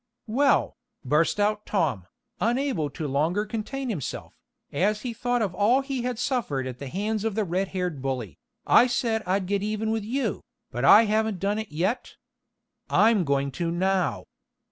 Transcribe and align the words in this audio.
"Well," 0.25 0.77
burst 1.05 1.39
out 1.39 1.67
Tom, 1.67 2.07
unable 2.39 2.89
to 2.89 3.07
longer 3.07 3.45
contain 3.45 3.89
himself, 3.89 4.33
as 4.73 5.01
he 5.03 5.13
thought 5.13 5.43
of 5.43 5.53
all 5.53 5.81
he 5.81 6.01
had 6.01 6.17
suffered 6.17 6.65
at 6.65 6.79
the 6.79 6.87
hands 6.87 7.23
of 7.23 7.35
the 7.35 7.43
red 7.43 7.67
haired 7.67 8.01
bully, 8.01 8.39
"I 8.65 8.87
said 8.87 9.21
I'd 9.27 9.45
get 9.45 9.61
even 9.61 9.91
with 9.91 10.03
you, 10.03 10.43
but 10.71 10.83
I 10.83 11.05
haven't 11.05 11.37
done 11.39 11.59
it 11.59 11.71
yet. 11.71 12.15
I'm 12.89 13.23
going 13.23 13.51
to 13.61 13.69
now. 13.69 14.25